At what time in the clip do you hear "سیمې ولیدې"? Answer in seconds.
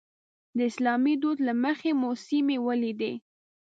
2.27-3.13